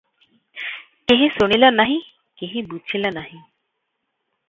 କେହି 1.11 1.27
ଶୁଣିଲା 1.35 1.71
ନାହିଁ- 1.77 2.01
କେହି 2.43 2.67
ବୁଝିଲା 2.75 3.15
ନାହିଁ 3.23 3.47